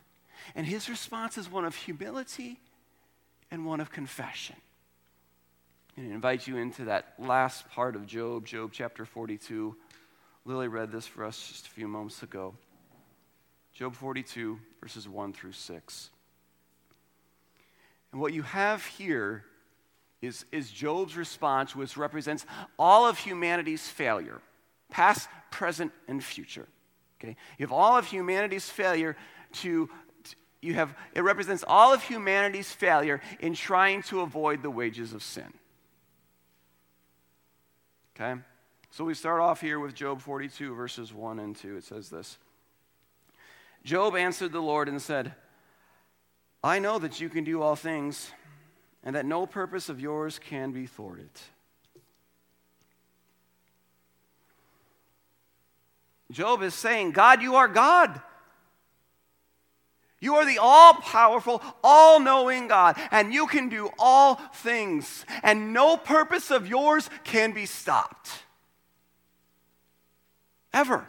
And 0.54 0.66
his 0.66 0.90
response 0.90 1.38
is 1.38 1.50
one 1.50 1.64
of 1.64 1.74
humility 1.74 2.60
and 3.50 3.64
one 3.64 3.80
of 3.80 3.90
confession. 3.90 4.56
And 5.96 6.12
I 6.12 6.14
invite 6.14 6.46
you 6.46 6.58
into 6.58 6.84
that 6.84 7.14
last 7.18 7.70
part 7.70 7.96
of 7.96 8.04
Job, 8.04 8.44
Job 8.44 8.72
chapter 8.74 9.06
42. 9.06 9.74
Lily 10.44 10.68
read 10.68 10.92
this 10.92 11.06
for 11.06 11.24
us 11.24 11.48
just 11.48 11.66
a 11.66 11.70
few 11.70 11.88
moments 11.88 12.22
ago. 12.22 12.54
Job 13.72 13.94
42, 13.94 14.58
verses 14.82 15.08
1 15.08 15.32
through 15.32 15.52
6. 15.52 16.10
And 18.14 18.21
what 18.21 18.33
you 18.33 18.42
have 18.42 18.87
here 18.87 19.44
is, 20.23 20.44
is 20.52 20.71
Job's 20.71 21.16
response, 21.16 21.75
which 21.75 21.97
represents 21.97 22.47
all 22.78 23.09
of 23.09 23.18
humanity's 23.18 23.88
failure, 23.88 24.40
past, 24.88 25.28
present, 25.50 25.90
and 26.06 26.23
future. 26.23 26.68
Okay? 27.18 27.35
You 27.59 27.66
have 27.66 27.73
all 27.73 27.99
of 27.99 28.06
humanity's 28.06 28.71
failure 28.71 29.16
to, 29.54 29.90
you 30.62 30.75
have, 30.75 30.94
it 31.12 31.23
represents 31.23 31.64
all 31.66 31.92
of 31.92 32.04
humanity's 32.04 32.71
failure 32.71 33.21
in 33.40 33.52
trying 33.54 34.02
to 34.04 34.21
avoid 34.21 34.62
the 34.62 34.71
wages 34.71 35.12
of 35.12 35.21
sin. 35.21 35.52
Okay? 38.14 38.40
So 38.92 39.04
we 39.04 39.14
start 39.14 39.40
off 39.40 39.61
here 39.61 39.80
with 39.80 39.92
Job 39.92 40.21
42, 40.21 40.73
verses 40.73 41.12
1 41.12 41.40
and 41.40 41.56
2. 41.56 41.78
It 41.78 41.83
says 41.83 42.11
this 42.11 42.38
Job 43.83 44.14
answered 44.14 44.52
the 44.52 44.62
Lord 44.62 44.88
and 44.88 45.02
said, 45.02 45.35
I 46.64 46.78
know 46.78 46.99
that 46.99 47.21
you 47.21 47.28
can 47.28 47.44
do 47.44 47.61
all 47.61 47.76
things, 47.76 48.30
and 49.04 49.14
that 49.14 49.26
no 49.26 49.44
purpose 49.44 49.90
of 49.90 50.00
yours 50.00 50.38
can 50.38 50.73
be 50.73 50.87
thwarted. 50.87 51.28
Job 56.30 56.62
is 56.62 56.73
saying, 56.73 57.11
God, 57.11 57.42
you 57.42 57.56
are 57.56 57.68
God. 57.68 58.18
You 60.21 60.37
are 60.37 60.47
the 60.47 60.56
all 60.56 60.94
powerful, 60.94 61.62
all 61.85 62.18
knowing 62.18 62.68
God, 62.68 62.97
and 63.11 63.35
you 63.35 63.47
can 63.47 63.68
do 63.68 63.90
all 63.99 64.37
things, 64.54 65.26
and 65.42 65.75
no 65.75 65.99
purpose 65.99 66.50
of 66.50 66.66
yours 66.66 67.11
can 67.25 67.52
be 67.52 67.66
stopped. 67.66 68.30
Ever. 70.73 71.06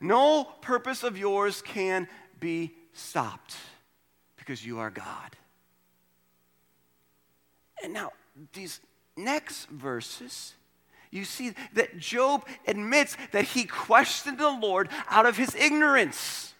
No 0.00 0.44
purpose 0.62 1.02
of 1.02 1.18
yours 1.18 1.60
can 1.60 2.08
be 2.40 2.72
stopped 2.94 3.56
because 4.42 4.66
you 4.66 4.80
are 4.80 4.90
God. 4.90 5.36
And 7.82 7.92
now, 7.92 8.10
these 8.52 8.80
next 9.16 9.68
verses, 9.68 10.54
you 11.12 11.24
see 11.24 11.52
that 11.74 11.98
Job 11.98 12.44
admits 12.66 13.16
that 13.30 13.44
he 13.44 13.64
questioned 13.64 14.38
the 14.38 14.50
Lord 14.50 14.88
out 15.08 15.26
of 15.26 15.36
his 15.36 15.54
ignorance. 15.54 16.54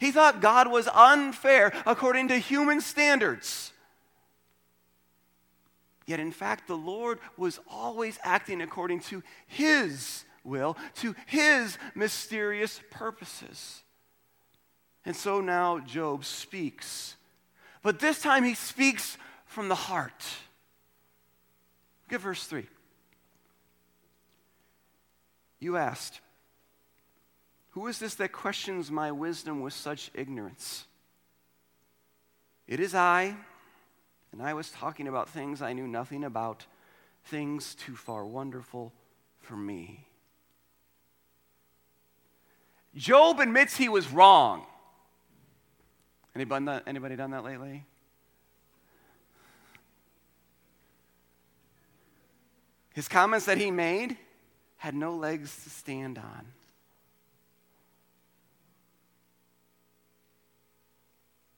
He 0.00 0.10
thought 0.10 0.40
God 0.40 0.68
was 0.68 0.88
unfair 0.88 1.72
according 1.86 2.28
to 2.28 2.38
human 2.38 2.80
standards. 2.80 3.72
Yet, 6.06 6.18
in 6.18 6.32
fact, 6.32 6.66
the 6.66 6.76
Lord 6.76 7.20
was 7.36 7.60
always 7.70 8.18
acting 8.24 8.62
according 8.62 9.00
to 9.00 9.22
His 9.46 10.24
will, 10.42 10.76
to 10.96 11.14
His 11.26 11.78
mysterious 11.94 12.80
purposes. 12.90 13.84
And 15.04 15.16
so 15.16 15.40
now 15.40 15.78
Job 15.78 16.24
speaks. 16.24 17.16
But 17.82 18.00
this 18.00 18.20
time 18.20 18.44
he 18.44 18.54
speaks 18.54 19.16
from 19.46 19.68
the 19.68 19.74
heart. 19.74 20.24
At 22.10 22.20
verse 22.20 22.44
3. 22.46 22.66
You 25.60 25.76
asked, 25.76 26.20
who 27.70 27.86
is 27.86 27.98
this 27.98 28.14
that 28.16 28.32
questions 28.32 28.90
my 28.90 29.12
wisdom 29.12 29.60
with 29.60 29.72
such 29.72 30.10
ignorance? 30.14 30.84
It 32.66 32.80
is 32.80 32.94
I, 32.94 33.36
and 34.32 34.42
I 34.42 34.54
was 34.54 34.70
talking 34.70 35.06
about 35.06 35.28
things 35.28 35.62
I 35.62 35.72
knew 35.72 35.86
nothing 35.86 36.24
about, 36.24 36.66
things 37.24 37.74
too 37.74 37.94
far 37.94 38.24
wonderful 38.24 38.92
for 39.38 39.56
me. 39.56 40.06
Job 42.94 43.38
admits 43.38 43.76
he 43.76 43.88
was 43.88 44.10
wrong. 44.10 44.66
Anybody, 46.34 46.64
done, 46.64 46.82
anybody 46.86 47.16
done 47.16 47.30
that 47.32 47.44
lately? 47.44 47.84
His 52.94 53.08
comments 53.08 53.46
that 53.46 53.58
he 53.58 53.70
made 53.70 54.16
had 54.76 54.94
no 54.94 55.14
legs 55.14 55.62
to 55.64 55.70
stand 55.70 56.18
on. 56.18 56.46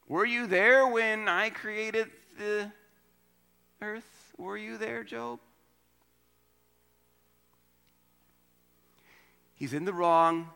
Were 0.09 0.27
you 0.27 0.47
there 0.47 0.87
when 0.87 1.27
I 1.29 1.51
created 1.51 2.11
the 2.39 2.71
earth? 3.81 4.33
Were 4.37 4.57
you 4.57 4.77
there, 4.77 5.05
Job? 5.05 5.41
He's 9.55 9.73
in 9.73 9.85
the 9.85 9.93
wrong. 9.93 10.51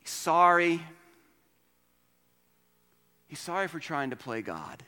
He's 0.00 0.10
sorry. 0.10 0.82
He's 3.30 3.38
sorry 3.38 3.68
for 3.68 3.78
trying 3.78 4.10
to 4.10 4.16
play 4.16 4.42
God. 4.42 4.82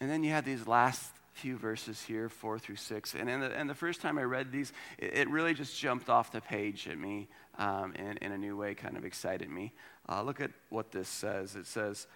And 0.00 0.10
then 0.10 0.24
you 0.24 0.30
have 0.30 0.46
these 0.46 0.66
last 0.66 1.04
few 1.34 1.58
verses 1.58 2.02
here, 2.02 2.30
four 2.30 2.58
through 2.58 2.76
six. 2.76 3.14
And, 3.14 3.28
the, 3.28 3.54
and 3.54 3.68
the 3.68 3.74
first 3.74 4.00
time 4.00 4.16
I 4.16 4.22
read 4.22 4.50
these, 4.50 4.72
it, 4.96 5.18
it, 5.18 5.28
really 5.28 5.52
just 5.52 5.78
jumped 5.78 6.08
off 6.08 6.32
the 6.32 6.40
page 6.40 6.88
at 6.88 6.98
me 6.98 7.28
um, 7.58 7.92
in, 7.96 8.16
in 8.22 8.32
a 8.32 8.38
new 8.38 8.56
way, 8.56 8.74
kind 8.74 8.96
of 8.96 9.04
excited 9.04 9.50
me. 9.50 9.74
Uh, 10.08 10.22
look 10.22 10.40
at 10.40 10.52
what 10.70 10.90
this 10.90 11.06
says. 11.06 11.54
It 11.54 11.66
says, 11.66 12.06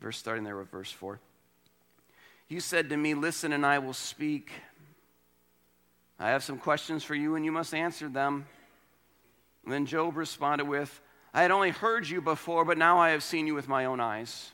verse 0.00 0.18
starting 0.18 0.44
there 0.44 0.56
with 0.56 0.70
verse 0.70 0.92
four. 0.92 1.18
You 2.48 2.60
said 2.60 2.90
to 2.90 2.96
me, 2.96 3.14
Listen, 3.14 3.52
and 3.52 3.66
I 3.66 3.80
will 3.80 3.92
speak. 3.92 4.52
I 6.16 6.28
have 6.28 6.44
some 6.44 6.58
questions 6.58 7.02
for 7.02 7.16
you, 7.16 7.34
and 7.34 7.44
you 7.44 7.50
must 7.50 7.74
answer 7.74 8.08
them. 8.08 8.46
And 9.64 9.72
then 9.72 9.86
Job 9.86 10.16
responded 10.16 10.68
with, 10.68 11.00
I 11.32 11.42
had 11.42 11.50
only 11.50 11.70
heard 11.70 12.08
you 12.08 12.20
before, 12.20 12.64
but 12.64 12.78
now 12.78 12.98
I 12.98 13.10
have 13.10 13.22
seen 13.22 13.46
you 13.46 13.54
with 13.54 13.68
my 13.68 13.84
own 13.84 14.00
eyes. 14.00 14.50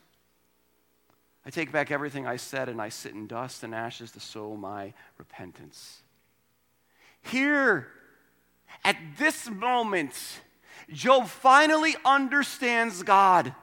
I 1.45 1.51
take 1.51 1.73
back 1.73 1.91
everything 1.91 2.27
I 2.27 2.37
said, 2.37 2.69
and 2.69 2.83
I 2.83 2.89
sit 2.89 3.15
in 3.15 3.27
dust 3.27 3.62
and 3.62 3.75
ashes 3.75 4.11
to 4.12 4.21
sow 4.21 4.57
my 4.57 4.93
repentance. 5.17 6.03
Here, 7.23 7.89
at 8.85 8.97
this 9.19 9.49
moment, 9.49 10.12
Job 10.93 11.29
finally 11.29 11.95
understands 12.05 13.03
God. 13.03 13.55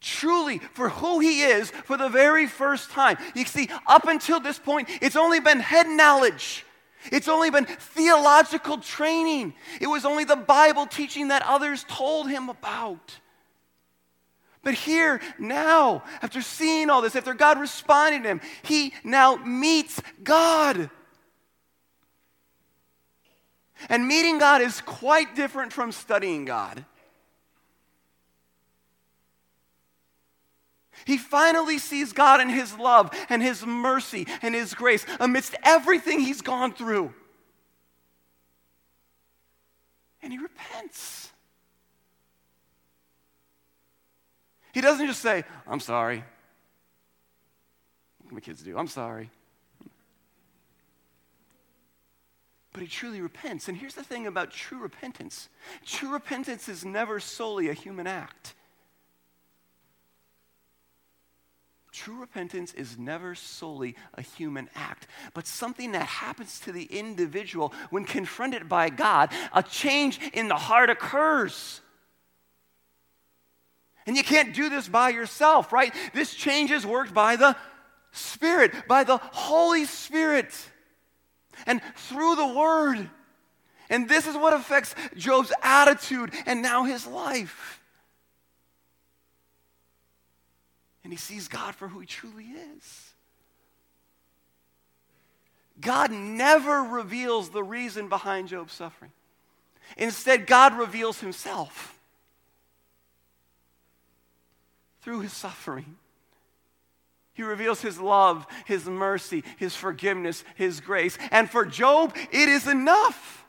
Truly, 0.00 0.58
for 0.58 0.90
who 0.90 1.20
he 1.20 1.42
is, 1.42 1.70
for 1.70 1.96
the 1.96 2.08
very 2.08 2.46
first 2.46 2.90
time. 2.90 3.16
You 3.34 3.44
see, 3.46 3.68
up 3.86 4.06
until 4.06 4.38
this 4.38 4.58
point, 4.58 4.88
it's 5.00 5.16
only 5.16 5.40
been 5.40 5.60
head 5.60 5.88
knowledge. 5.88 6.64
It's 7.12 7.28
only 7.28 7.50
been 7.50 7.66
theological 7.66 8.78
training. 8.78 9.54
It 9.80 9.86
was 9.86 10.04
only 10.04 10.24
the 10.24 10.36
Bible 10.36 10.86
teaching 10.86 11.28
that 11.28 11.42
others 11.46 11.84
told 11.88 12.28
him 12.28 12.48
about. 12.48 13.18
But 14.62 14.74
here, 14.74 15.20
now, 15.38 16.02
after 16.22 16.40
seeing 16.40 16.88
all 16.88 17.02
this, 17.02 17.14
after 17.14 17.34
God 17.34 17.60
responded 17.60 18.22
to 18.22 18.28
him, 18.30 18.40
he 18.62 18.94
now 19.04 19.36
meets 19.36 20.00
God. 20.22 20.88
And 23.90 24.08
meeting 24.08 24.38
God 24.38 24.62
is 24.62 24.80
quite 24.80 25.34
different 25.34 25.72
from 25.72 25.92
studying 25.92 26.46
God. 26.46 26.84
He 31.04 31.18
finally 31.18 31.78
sees 31.78 32.12
God 32.12 32.40
in 32.40 32.48
His 32.48 32.76
love 32.78 33.10
and 33.28 33.42
His 33.42 33.64
mercy 33.64 34.26
and 34.42 34.54
His 34.54 34.74
grace 34.74 35.04
amidst 35.20 35.54
everything 35.62 36.20
he's 36.20 36.40
gone 36.40 36.72
through. 36.72 37.12
And 40.22 40.32
he 40.32 40.38
repents. 40.38 41.30
He 44.72 44.80
doesn't 44.80 45.06
just 45.06 45.20
say, 45.20 45.44
I'm 45.66 45.80
sorry. 45.80 46.24
What 48.22 48.32
my 48.32 48.40
kids 48.40 48.62
do? 48.62 48.76
I'm 48.78 48.88
sorry. 48.88 49.30
But 52.72 52.82
he 52.82 52.88
truly 52.88 53.20
repents. 53.20 53.68
And 53.68 53.76
here's 53.76 53.94
the 53.94 54.02
thing 54.02 54.26
about 54.26 54.50
true 54.50 54.78
repentance 54.78 55.48
true 55.84 56.10
repentance 56.10 56.68
is 56.68 56.84
never 56.84 57.20
solely 57.20 57.68
a 57.68 57.74
human 57.74 58.06
act. 58.06 58.53
True 61.94 62.18
repentance 62.18 62.74
is 62.74 62.98
never 62.98 63.36
solely 63.36 63.94
a 64.14 64.20
human 64.20 64.68
act, 64.74 65.06
but 65.32 65.46
something 65.46 65.92
that 65.92 66.04
happens 66.04 66.58
to 66.60 66.72
the 66.72 66.86
individual 66.86 67.72
when 67.90 68.04
confronted 68.04 68.68
by 68.68 68.90
God. 68.90 69.30
A 69.52 69.62
change 69.62 70.18
in 70.32 70.48
the 70.48 70.56
heart 70.56 70.90
occurs. 70.90 71.80
And 74.06 74.16
you 74.16 74.24
can't 74.24 74.52
do 74.52 74.68
this 74.68 74.88
by 74.88 75.10
yourself, 75.10 75.72
right? 75.72 75.94
This 76.12 76.34
change 76.34 76.72
is 76.72 76.84
worked 76.84 77.14
by 77.14 77.36
the 77.36 77.54
Spirit, 78.10 78.72
by 78.88 79.04
the 79.04 79.18
Holy 79.18 79.84
Spirit, 79.84 80.52
and 81.64 81.80
through 81.94 82.34
the 82.34 82.54
Word. 82.54 83.08
And 83.88 84.08
this 84.08 84.26
is 84.26 84.36
what 84.36 84.52
affects 84.52 84.96
Job's 85.16 85.52
attitude 85.62 86.32
and 86.44 86.60
now 86.60 86.82
his 86.82 87.06
life. 87.06 87.83
And 91.04 91.12
he 91.12 91.18
sees 91.18 91.46
God 91.46 91.74
for 91.74 91.86
who 91.86 92.00
he 92.00 92.06
truly 92.06 92.46
is. 92.46 93.12
God 95.80 96.10
never 96.10 96.80
reveals 96.80 97.50
the 97.50 97.62
reason 97.62 98.08
behind 98.08 98.48
Job's 98.48 98.72
suffering. 98.72 99.12
Instead, 99.96 100.46
God 100.46 100.76
reveals 100.78 101.20
himself 101.20 101.98
through 105.02 105.20
his 105.20 105.32
suffering. 105.32 105.96
He 107.34 107.42
reveals 107.42 107.82
his 107.82 108.00
love, 108.00 108.46
his 108.64 108.86
mercy, 108.86 109.44
his 109.58 109.76
forgiveness, 109.76 110.44
his 110.54 110.80
grace. 110.80 111.18
And 111.30 111.50
for 111.50 111.66
Job, 111.66 112.16
it 112.32 112.48
is 112.48 112.66
enough. 112.66 113.44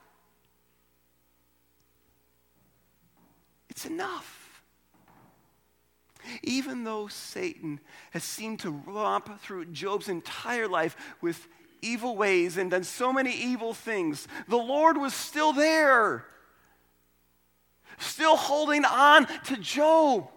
It's 3.69 3.85
enough. 3.85 4.44
Even 6.43 6.83
though 6.83 7.07
Satan 7.07 7.79
has 8.11 8.23
seemed 8.23 8.59
to 8.61 8.71
romp 8.71 9.41
through 9.41 9.65
Job's 9.65 10.09
entire 10.09 10.67
life 10.67 10.95
with 11.21 11.47
evil 11.81 12.15
ways 12.15 12.57
and 12.57 12.71
done 12.71 12.83
so 12.83 13.13
many 13.13 13.33
evil 13.33 13.73
things, 13.73 14.27
the 14.47 14.57
Lord 14.57 14.97
was 14.97 15.13
still 15.13 15.53
there, 15.53 16.25
still 17.97 18.35
holding 18.35 18.85
on 18.85 19.27
to 19.45 19.57
Job. 19.57 20.29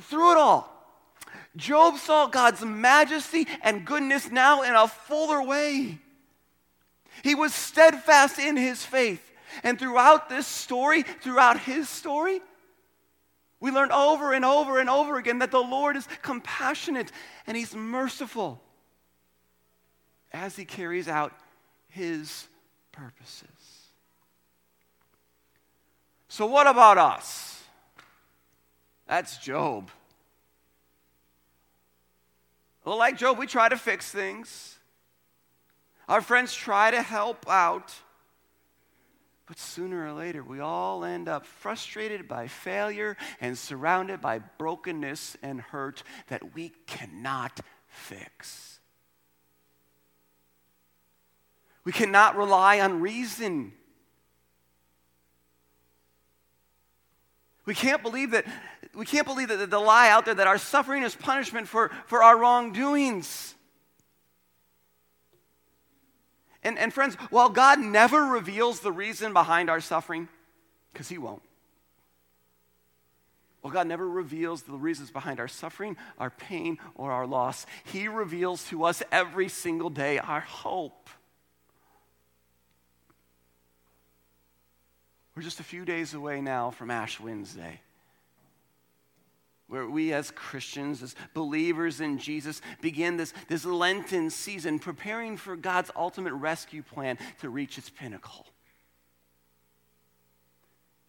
Through 0.00 0.32
it 0.32 0.38
all, 0.38 0.72
Job 1.56 1.96
saw 1.98 2.26
God's 2.26 2.62
majesty 2.62 3.46
and 3.62 3.86
goodness 3.86 4.30
now 4.30 4.62
in 4.62 4.74
a 4.74 4.86
fuller 4.86 5.42
way. 5.42 5.98
He 7.22 7.34
was 7.34 7.54
steadfast 7.54 8.38
in 8.38 8.56
his 8.56 8.84
faith. 8.84 9.32
And 9.62 9.78
throughout 9.78 10.28
this 10.28 10.46
story, 10.46 11.02
throughout 11.02 11.60
his 11.60 11.88
story, 11.88 12.40
we 13.60 13.70
learn 13.70 13.90
over 13.90 14.32
and 14.32 14.44
over 14.44 14.78
and 14.78 14.90
over 14.90 15.16
again 15.16 15.38
that 15.38 15.50
the 15.50 15.60
Lord 15.60 15.96
is 15.96 16.06
compassionate 16.22 17.10
and 17.46 17.56
He's 17.56 17.74
merciful 17.74 18.60
as 20.32 20.56
He 20.56 20.64
carries 20.64 21.08
out 21.08 21.32
His 21.88 22.48
purposes. 22.92 23.48
So, 26.28 26.46
what 26.46 26.66
about 26.66 26.98
us? 26.98 27.62
That's 29.06 29.38
Job. 29.38 29.90
Well, 32.84 32.98
like 32.98 33.16
Job, 33.16 33.38
we 33.38 33.46
try 33.46 33.68
to 33.68 33.76
fix 33.76 34.10
things. 34.10 34.78
Our 36.08 36.20
friends 36.20 36.54
try 36.54 36.90
to 36.90 37.02
help 37.02 37.48
out. 37.48 37.94
But 39.46 39.60
sooner 39.60 40.06
or 40.06 40.12
later, 40.12 40.42
we 40.42 40.58
all 40.58 41.04
end 41.04 41.28
up 41.28 41.46
frustrated 41.46 42.26
by 42.26 42.48
failure 42.48 43.16
and 43.40 43.56
surrounded 43.56 44.20
by 44.20 44.40
brokenness 44.40 45.36
and 45.40 45.60
hurt 45.60 46.02
that 46.28 46.54
we 46.54 46.72
cannot 46.86 47.60
fix. 47.86 48.80
We 51.84 51.92
cannot 51.92 52.36
rely 52.36 52.80
on 52.80 53.00
reason. 53.00 53.72
We 57.64 57.74
can't 57.74 58.02
believe 58.02 58.32
that 58.32 58.44
we 58.94 59.04
can't 59.04 59.26
believe 59.26 59.48
that 59.48 59.70
the 59.70 59.78
lie 59.78 60.08
out 60.08 60.24
there 60.24 60.34
that 60.34 60.46
our 60.46 60.58
suffering 60.58 61.02
is 61.02 61.14
punishment 61.14 61.68
for, 61.68 61.90
for 62.06 62.22
our 62.22 62.38
wrongdoings. 62.38 63.55
And, 66.66 66.80
and 66.80 66.92
friends, 66.92 67.14
while 67.30 67.48
God 67.48 67.78
never 67.78 68.20
reveals 68.20 68.80
the 68.80 68.90
reason 68.90 69.32
behind 69.32 69.70
our 69.70 69.80
suffering, 69.80 70.28
because 70.92 71.08
He 71.08 71.16
won't, 71.16 71.42
while 73.60 73.72
God 73.72 73.86
never 73.86 74.08
reveals 74.08 74.62
the 74.62 74.72
reasons 74.72 75.12
behind 75.12 75.38
our 75.38 75.46
suffering, 75.46 75.96
our 76.18 76.30
pain, 76.30 76.78
or 76.96 77.12
our 77.12 77.24
loss, 77.24 77.66
He 77.84 78.08
reveals 78.08 78.64
to 78.70 78.82
us 78.82 79.00
every 79.12 79.48
single 79.48 79.90
day 79.90 80.18
our 80.18 80.40
hope. 80.40 81.08
We're 85.36 85.42
just 85.42 85.60
a 85.60 85.64
few 85.64 85.84
days 85.84 86.14
away 86.14 86.40
now 86.40 86.72
from 86.72 86.90
Ash 86.90 87.20
Wednesday 87.20 87.80
where 89.68 89.88
we 89.88 90.12
as 90.12 90.30
Christians, 90.30 91.02
as 91.02 91.16
believers 91.34 92.00
in 92.00 92.18
Jesus, 92.18 92.62
begin 92.80 93.16
this, 93.16 93.34
this 93.48 93.64
Lenten 93.64 94.30
season 94.30 94.78
preparing 94.78 95.36
for 95.36 95.56
God's 95.56 95.90
ultimate 95.96 96.34
rescue 96.34 96.82
plan 96.82 97.18
to 97.40 97.50
reach 97.50 97.76
its 97.76 97.90
pinnacle. 97.90 98.46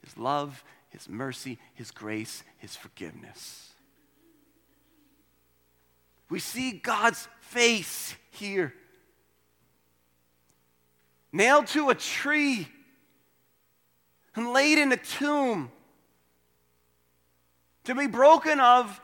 His 0.04 0.18
love, 0.18 0.64
His 0.90 1.08
mercy, 1.08 1.60
His 1.76 1.92
grace, 1.92 2.44
His 2.58 2.76
forgiveness. 2.76 3.74
We 6.30 6.40
see 6.40 6.72
God's 6.72 7.28
face 7.42 8.16
here, 8.32 8.74
nailed 11.32 11.68
to 11.68 11.90
a 11.90 11.96
tree 11.96 12.68
and 14.36 14.52
laid 14.52 14.78
in 14.78 14.92
a 14.92 14.98
tomb 14.98 15.72
to 17.88 17.96
be 17.96 18.06
broken 18.06 18.60
of 18.60 19.02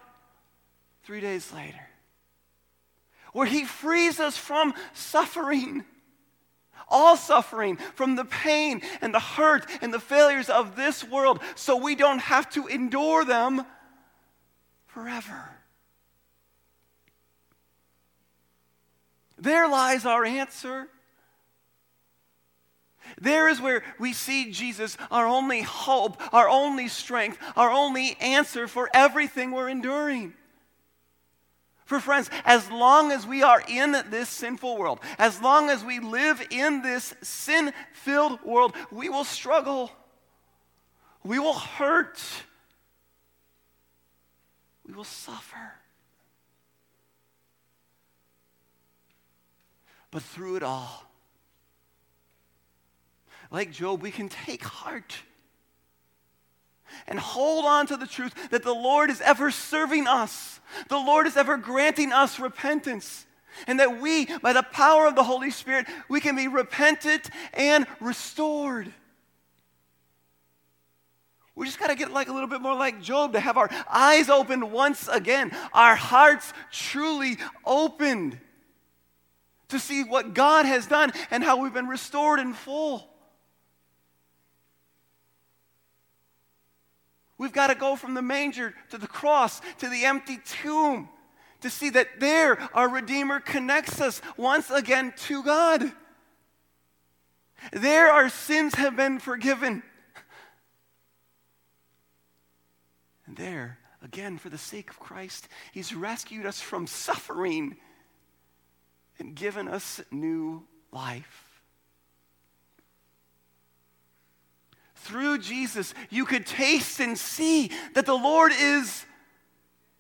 three 1.04 1.22
days 1.22 1.52
later, 1.54 1.80
where 3.32 3.46
He 3.46 3.64
frees 3.64 4.20
us 4.20 4.38
from 4.38 4.74
suffering. 4.94 5.86
All 6.90 7.16
suffering 7.16 7.78
from 7.96 8.18
the 8.18 8.26
pain 8.26 8.82
and 9.02 9.14
the 9.14 9.20
hurt 9.20 9.66
and 9.82 9.94
the 9.94 10.02
failures 10.02 10.50
of 10.50 10.76
this 10.76 11.02
world 11.04 11.40
so 11.56 11.78
we 11.78 11.96
don't 11.96 12.20
have 12.20 12.50
to 12.52 12.68
endure 12.68 13.24
them 13.24 13.66
forever. 14.88 15.50
There 19.38 19.68
lies 19.68 20.06
our 20.06 20.26
answer. 20.26 20.90
There 23.20 23.48
is 23.48 23.62
where 23.62 23.84
we 24.00 24.14
see 24.14 24.52
Jesus, 24.52 24.98
our 25.12 25.26
only 25.28 25.62
hope, 25.62 26.22
our 26.34 26.50
only 26.50 26.88
strength, 26.88 27.38
our 27.56 27.72
only 27.72 28.18
answer 28.20 28.68
for 28.68 28.90
everything 28.94 29.52
we're 29.52 29.70
enduring. 29.70 30.34
For 31.86 32.00
friends, 32.00 32.30
as 32.46 32.72
long 32.72 33.12
as 33.12 33.28
we 33.28 33.44
are 33.44 33.62
in 33.68 33.92
this 34.10 34.30
sinful 34.30 34.78
world, 34.78 35.00
as 35.20 35.42
long 35.42 35.70
as 35.70 35.84
we 35.84 36.00
live 36.00 36.46
in 36.50 36.82
this 36.82 37.14
sin 37.22 37.74
filled 37.92 38.42
world, 38.44 38.74
we 38.92 39.10
will 39.10 39.26
struggle. 39.26 39.92
We 41.24 41.40
will 41.40 41.54
hurt. 41.54 42.22
We 44.88 44.94
will 44.94 45.04
suffer. 45.04 45.74
But 50.10 50.24
through 50.24 50.58
it 50.58 50.64
all, 50.64 51.06
like 53.52 53.72
Job, 53.72 54.02
we 54.02 54.12
can 54.12 54.30
take 54.30 54.64
heart 54.64 55.16
and 57.08 57.20
hold 57.20 57.66
on 57.66 57.88
to 57.88 57.98
the 57.98 58.08
truth 58.08 58.34
that 58.52 58.64
the 58.64 58.74
Lord 58.74 59.10
is 59.10 59.22
ever 59.22 59.52
serving 59.52 60.08
us. 60.08 60.60
The 60.90 60.98
Lord 60.98 61.28
is 61.28 61.38
ever 61.38 61.58
granting 61.58 62.12
us 62.12 62.40
repentance. 62.40 63.26
And 63.68 63.80
that 63.80 64.02
we, 64.02 64.26
by 64.42 64.54
the 64.54 64.64
power 64.64 65.06
of 65.06 65.16
the 65.16 65.24
Holy 65.24 65.52
Spirit, 65.52 65.86
we 66.10 66.20
can 66.20 66.36
be 66.36 66.48
repentant 66.48 67.30
and 67.54 67.86
restored. 68.00 68.92
We 71.56 71.68
just 71.68 71.80
got 71.80 71.88
to 71.88 71.96
get 71.96 72.12
like 72.12 72.30
a 72.30 72.34
little 72.34 72.50
bit 72.50 72.62
more 72.62 72.76
like 72.76 73.02
Job 73.02 73.34
to 73.34 73.40
have 73.40 73.58
our 73.58 73.70
eyes 73.88 74.28
opened 74.28 74.72
once 74.72 75.08
again, 75.08 75.52
our 75.72 75.96
hearts 75.96 76.52
truly 76.72 77.38
opened 77.64 78.40
to 79.70 79.80
see 79.80 80.04
what 80.04 80.34
God 80.34 80.66
has 80.66 80.88
done 80.88 81.12
and 81.30 81.44
how 81.44 81.58
we've 81.58 81.74
been 81.74 81.88
restored 81.88 82.40
in 82.40 82.54
full. 82.54 83.08
We've 87.44 87.52
got 87.52 87.68
to 87.68 87.76
go 87.76 87.98
from 87.98 88.14
the 88.14 88.22
manger 88.22 88.74
to 88.92 88.98
the 88.98 89.06
cross 89.06 89.60
to 89.80 89.90
the 89.90 90.06
empty 90.06 90.38
tomb 90.46 91.10
to 91.60 91.70
see 91.70 91.90
that 91.90 92.22
there 92.22 92.58
our 92.74 92.88
Redeemer 92.88 93.42
connects 93.42 94.00
us 94.00 94.22
once 94.38 94.72
again 94.72 95.14
to 95.28 95.44
God. 95.44 95.92
There 97.74 98.10
our 98.10 98.30
sins 98.30 98.76
have 98.76 98.96
been 98.96 99.20
forgiven. 99.20 99.84
And 103.26 103.36
there 103.36 103.78
again, 104.02 104.38
for 104.38 104.48
the 104.48 104.58
sake 104.58 104.90
of 104.90 104.98
Christ, 104.98 105.50
He's 105.74 105.94
rescued 105.94 106.46
us 106.46 106.62
from 106.62 106.88
suffering 106.88 107.76
and 109.20 109.36
given 109.36 109.68
us 109.68 110.00
new 110.12 110.66
life. 110.94 111.53
Through 115.04 115.40
Jesus, 115.40 115.94
you 116.10 116.24
could 116.24 116.46
taste 116.46 117.02
and 117.02 117.18
see 117.18 117.72
that 117.94 118.06
the 118.06 118.14
Lord 118.14 118.54
is 118.58 119.06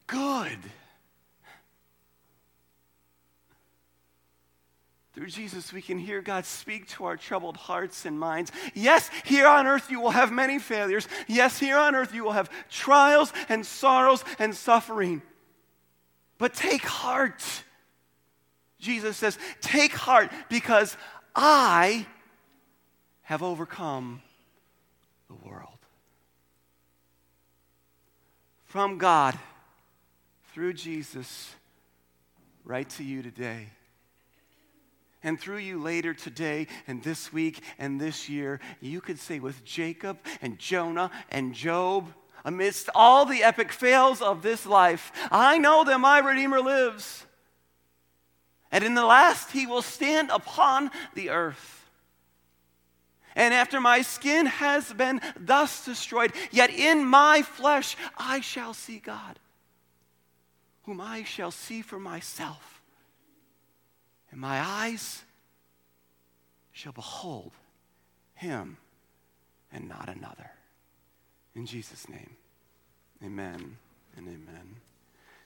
good. 0.07 0.57
Through 5.11 5.27
Jesus, 5.27 5.73
we 5.73 5.81
can 5.81 5.97
hear 5.99 6.21
God 6.21 6.45
speak 6.45 6.87
to 6.91 7.03
our 7.03 7.17
troubled 7.17 7.57
hearts 7.57 8.05
and 8.05 8.17
minds. 8.17 8.53
Yes, 8.73 9.11
here 9.25 9.45
on 9.45 9.67
earth 9.67 9.91
you 9.91 9.99
will 9.99 10.11
have 10.11 10.31
many 10.31 10.57
failures. 10.57 11.09
Yes, 11.27 11.59
here 11.59 11.77
on 11.77 11.95
earth 11.95 12.15
you 12.15 12.23
will 12.23 12.31
have 12.31 12.49
trials 12.69 13.33
and 13.49 13.65
sorrows 13.65 14.23
and 14.39 14.55
suffering. 14.55 15.21
But 16.37 16.53
take 16.53 16.83
heart. 16.83 17.43
Jesus 18.79 19.17
says, 19.17 19.37
Take 19.59 19.91
heart 19.91 20.31
because 20.47 20.95
I 21.35 22.05
have 23.23 23.43
overcome 23.43 24.21
the 25.41 25.47
world. 25.47 25.69
From 28.73 28.97
God, 28.97 29.37
through 30.51 30.73
Jesus, 30.73 31.53
right 32.65 32.89
to 32.89 33.03
you 33.03 33.21
today 33.21 33.67
and 35.21 35.39
through 35.39 35.59
you 35.59 35.79
later 35.79 36.15
today 36.15 36.65
and 36.87 37.03
this 37.03 37.31
week 37.31 37.61
and 37.77 38.01
this 38.01 38.29
year, 38.29 38.59
you 38.81 38.99
could 38.99 39.19
say 39.19 39.37
with 39.37 39.63
Jacob 39.63 40.17
and 40.41 40.57
Jonah 40.57 41.11
and 41.29 41.53
Job, 41.53 42.11
amidst 42.43 42.89
all 42.95 43.27
the 43.27 43.43
epic 43.43 43.71
fails 43.71 44.23
of 44.23 44.41
this 44.41 44.65
life, 44.65 45.11
I 45.29 45.59
know 45.59 45.83
that 45.83 45.99
my 45.99 46.17
Redeemer 46.17 46.59
lives. 46.59 47.27
And 48.71 48.83
in 48.83 48.95
the 48.95 49.05
last, 49.05 49.51
he 49.51 49.67
will 49.67 49.83
stand 49.83 50.31
upon 50.31 50.89
the 51.13 51.29
earth. 51.29 51.82
And 53.35 53.53
after 53.53 53.81
my 53.81 54.01
skin 54.01 54.45
has 54.45 54.93
been 54.93 55.21
thus 55.39 55.85
destroyed, 55.85 56.33
yet 56.51 56.69
in 56.69 57.05
my 57.05 57.41
flesh 57.41 57.97
I 58.17 58.41
shall 58.41 58.73
see 58.73 58.99
God, 58.99 59.39
whom 60.83 61.01
I 61.01 61.23
shall 61.23 61.51
see 61.51 61.81
for 61.81 61.99
myself 61.99 62.73
and 64.33 64.41
my 64.41 64.59
eyes 64.59 65.23
shall 66.71 66.91
behold 66.91 67.51
him 68.33 68.77
and 69.71 69.87
not 69.87 70.09
another. 70.09 70.49
In 71.53 71.67
Jesus' 71.67 72.09
name, 72.09 72.31
amen 73.23 73.77
and 74.17 74.27
amen. 74.27 74.75